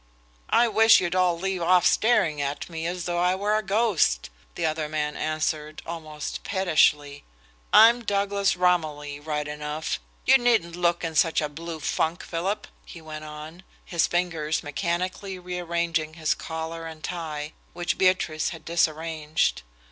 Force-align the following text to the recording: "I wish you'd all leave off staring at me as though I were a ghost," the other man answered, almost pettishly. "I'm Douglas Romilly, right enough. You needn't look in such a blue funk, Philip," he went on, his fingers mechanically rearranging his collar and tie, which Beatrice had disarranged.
"I 0.49 0.67
wish 0.67 0.99
you'd 0.99 1.13
all 1.13 1.37
leave 1.37 1.61
off 1.61 1.85
staring 1.85 2.41
at 2.41 2.67
me 2.67 2.87
as 2.87 3.05
though 3.05 3.19
I 3.19 3.35
were 3.35 3.55
a 3.55 3.61
ghost," 3.61 4.31
the 4.55 4.65
other 4.65 4.89
man 4.89 5.15
answered, 5.15 5.83
almost 5.85 6.43
pettishly. 6.43 7.23
"I'm 7.71 8.03
Douglas 8.03 8.55
Romilly, 8.55 9.19
right 9.19 9.47
enough. 9.47 9.99
You 10.25 10.39
needn't 10.39 10.75
look 10.75 11.03
in 11.03 11.13
such 11.13 11.39
a 11.39 11.47
blue 11.47 11.79
funk, 11.79 12.23
Philip," 12.23 12.65
he 12.83 12.99
went 12.99 13.25
on, 13.25 13.61
his 13.85 14.07
fingers 14.07 14.63
mechanically 14.63 15.37
rearranging 15.37 16.15
his 16.15 16.33
collar 16.33 16.87
and 16.87 17.03
tie, 17.03 17.53
which 17.73 17.99
Beatrice 17.99 18.49
had 18.49 18.65
disarranged. 18.65 19.61